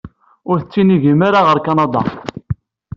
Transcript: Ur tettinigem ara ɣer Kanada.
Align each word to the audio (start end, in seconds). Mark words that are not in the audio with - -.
Ur 0.49 0.57
tettinigem 0.59 1.19
ara 1.27 1.39
ɣer 1.47 1.57
Kanada. 1.65 2.01